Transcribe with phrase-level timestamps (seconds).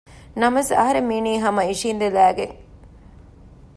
[0.39, 2.55] ނަމަވެސް އަހަރެން މީނީ ހަމަ އިށިއިނދެލައިގެން